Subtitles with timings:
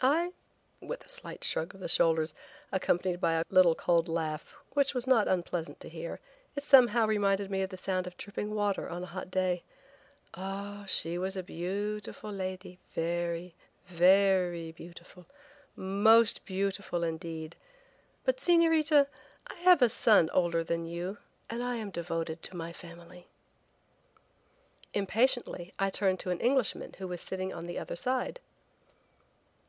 [0.00, 0.32] "I!"
[0.82, 2.32] with a slight shrug of the shoulders,
[2.70, 6.20] accompanied by a little cold laugh, which was not unpleasant to hear;
[6.54, 9.64] it somehow reminded me of the sound of dripping water on a hot day.
[10.34, 13.54] "Ah, she was a beautiful lady, very,
[13.86, 15.26] ver ry beautiful,
[15.74, 17.56] most beautiful, indeed,
[18.24, 19.08] but Señorita,
[19.48, 21.16] I have a son older than you
[21.50, 23.26] and I am devoted to my family."
[24.92, 28.38] Impatiently I turned to an Englishman who was sitting on the other side.